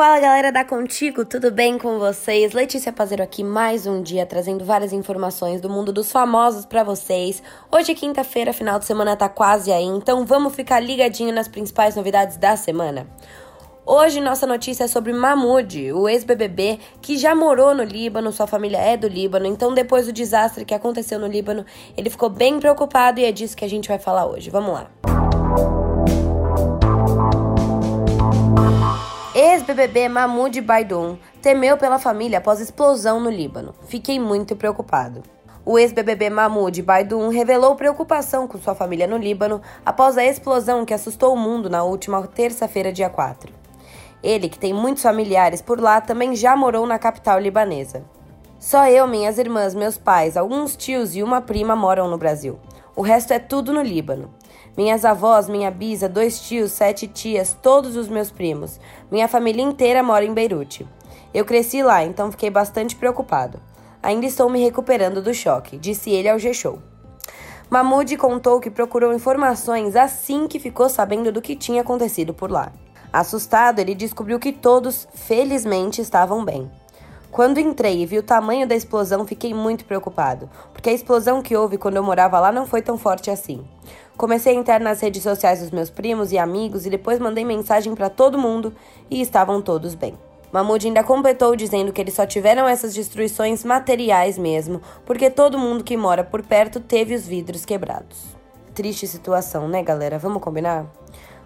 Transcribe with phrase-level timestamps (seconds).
[0.00, 2.54] Fala galera da Contigo, tudo bem com vocês?
[2.54, 7.42] Letícia Pazero aqui mais um dia trazendo várias informações do mundo dos famosos para vocês.
[7.70, 11.96] Hoje é quinta-feira, final de semana tá quase aí, então vamos ficar ligadinho nas principais
[11.96, 13.06] novidades da semana.
[13.84, 18.78] Hoje nossa notícia é sobre Mahmoud, o ex-BBB que já morou no Líbano, sua família
[18.78, 23.20] é do Líbano, então depois do desastre que aconteceu no Líbano, ele ficou bem preocupado
[23.20, 24.48] e é disso que a gente vai falar hoje.
[24.48, 25.09] Vamos lá.
[29.70, 33.72] Ex-BBB Mahmoud Baidoun temeu pela família após explosão no Líbano.
[33.86, 35.22] Fiquei muito preocupado.
[35.64, 40.92] O ex-BBB Mahmoud Baidoun revelou preocupação com sua família no Líbano após a explosão que
[40.92, 43.52] assustou o mundo na última terça-feira, dia 4.
[44.20, 48.04] Ele, que tem muitos familiares por lá, também já morou na capital libanesa.
[48.58, 52.58] Só eu, minhas irmãs, meus pais, alguns tios e uma prima moram no Brasil.
[52.96, 54.34] O resto é tudo no Líbano.
[54.76, 58.78] Minhas avós, minha bisa, dois tios, sete tias, todos os meus primos.
[59.10, 60.86] Minha família inteira mora em Beirute.
[61.34, 63.60] Eu cresci lá, então fiquei bastante preocupado.
[64.02, 66.78] Ainda estou me recuperando do choque, disse ele ao G-Show.
[67.68, 72.72] Mahmoud contou que procurou informações assim que ficou sabendo do que tinha acontecido por lá.
[73.12, 76.70] Assustado, ele descobriu que todos, felizmente, estavam bem.
[77.30, 81.56] Quando entrei e vi o tamanho da explosão, fiquei muito preocupado, porque a explosão que
[81.56, 83.64] houve quando eu morava lá não foi tão forte assim.
[84.16, 87.94] Comecei a entrar nas redes sociais dos meus primos e amigos e depois mandei mensagem
[87.94, 88.74] para todo mundo
[89.08, 90.18] e estavam todos bem.
[90.52, 95.84] Mahmoud ainda completou dizendo que eles só tiveram essas destruições materiais mesmo, porque todo mundo
[95.84, 98.36] que mora por perto teve os vidros quebrados.
[98.74, 100.18] Triste situação, né, galera?
[100.18, 100.86] Vamos combinar?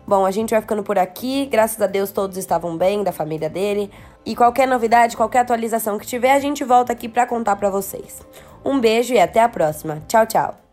[0.07, 1.47] Bom, a gente vai ficando por aqui.
[1.47, 3.91] Graças a Deus todos estavam bem, da família dele.
[4.25, 8.21] E qualquer novidade, qualquer atualização que tiver, a gente volta aqui para contar para vocês.
[8.65, 10.03] Um beijo e até a próxima.
[10.09, 10.64] Tchau, tchau.